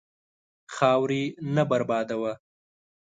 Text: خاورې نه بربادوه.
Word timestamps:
خاورې 0.75 1.23
نه 1.55 1.63
بربادوه. 1.69 2.33